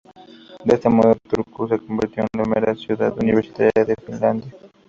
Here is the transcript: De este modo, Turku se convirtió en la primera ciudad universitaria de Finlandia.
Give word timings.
De 0.65 0.73
este 0.73 0.89
modo, 0.89 1.13
Turku 1.29 1.67
se 1.67 1.77
convirtió 1.77 2.23
en 2.23 2.27
la 2.39 2.43
primera 2.43 2.73
ciudad 2.73 3.13
universitaria 3.19 3.85
de 3.85 3.95
Finlandia. 4.03 4.51